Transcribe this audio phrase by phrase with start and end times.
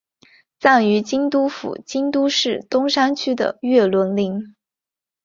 [0.59, 4.55] 葬于京都府京都市东山区的月轮陵。